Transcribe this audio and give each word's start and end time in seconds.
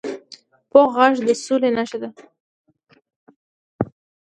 پوخ 0.69 0.89
غږ 0.97 1.13
د 1.25 1.27
سولي 1.43 1.69
نښه 1.77 1.97
ده 2.01 2.09